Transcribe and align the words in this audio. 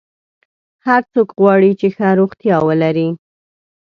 هر 0.87 1.01
څوک 1.13 1.29
غواړي 1.39 1.71
چې 1.79 1.87
ښه 1.95 2.07
روغتیا 2.19 2.57
ولري. 2.67 3.09